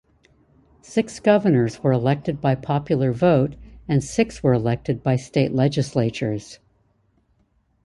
Six 0.81 1.19
governors 1.19 1.83
were 1.83 1.91
elected 1.91 2.41
by 2.41 2.55
popular 2.55 3.11
vote 3.11 3.55
and 3.87 4.03
six 4.03 4.41
were 4.41 4.51
elected 4.53 5.03
by 5.03 5.15
state 5.15 5.53
legislatures. 5.53 6.57